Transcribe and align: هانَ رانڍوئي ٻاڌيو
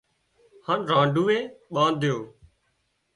هانَ 0.65 0.79
رانڍوئي 0.91 1.39
ٻاڌيو 1.73 2.17